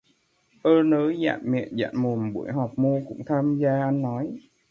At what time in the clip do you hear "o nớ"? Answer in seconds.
0.63-1.11